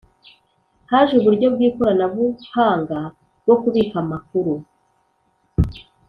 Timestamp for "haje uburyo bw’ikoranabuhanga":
0.91-2.99